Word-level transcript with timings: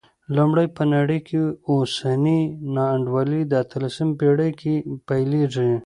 لومړی، 0.35 0.67
په 0.77 0.83
نړۍ 0.93 1.19
کې 1.27 1.39
اوسنۍ 1.71 2.41
نا 2.73 2.85
انډولي 2.95 3.41
د 3.47 3.53
اتلسمې 3.63 4.13
پېړۍ 4.19 4.51
کې 4.59 4.73
پیلېږي. 5.07 5.73